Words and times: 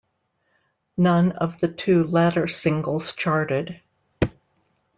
None 0.97 1.33
of 1.33 1.59
the 1.59 1.67
two 1.67 2.05
latter 2.05 2.47
singles 2.47 3.13
charted. 3.13 3.83